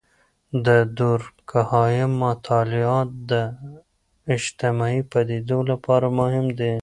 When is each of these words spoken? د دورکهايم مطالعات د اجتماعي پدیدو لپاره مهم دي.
د 0.65 0.67
دورکهايم 0.99 2.11
مطالعات 2.25 3.09
د 3.31 3.33
اجتماعي 4.35 5.01
پدیدو 5.11 5.59
لپاره 5.71 6.07
مهم 6.19 6.47
دي. 6.59 6.73